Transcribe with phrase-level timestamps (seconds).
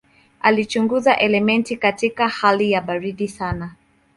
[0.41, 3.75] Alichunguza elementi katika hali ya baridi sana.